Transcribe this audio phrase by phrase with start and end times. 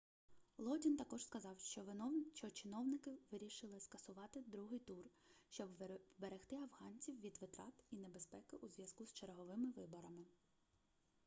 [0.57, 1.59] лодін також сказав
[2.33, 5.05] що чиновники вирішили скасувати другий тур
[5.49, 5.69] щоб
[6.17, 10.25] вберегти афганців від витрат і небезпеки у зв'язку з черговими виборами